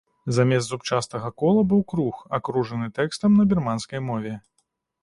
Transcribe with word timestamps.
Замест 0.35 0.69
зубчастага 0.71 1.29
кола 1.43 1.61
быў 1.75 1.81
круг, 1.95 2.25
акружаны 2.39 2.87
тэкстам 3.01 3.31
на 3.43 3.51
бірманскай 3.55 3.99
мове. 4.09 4.33